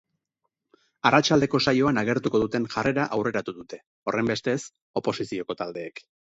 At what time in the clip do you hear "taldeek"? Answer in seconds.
5.65-6.07